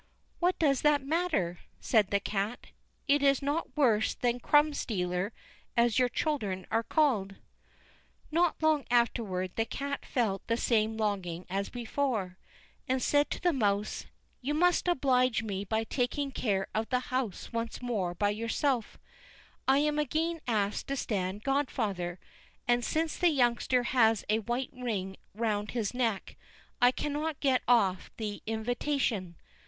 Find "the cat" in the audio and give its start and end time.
2.07-2.69, 9.55-10.03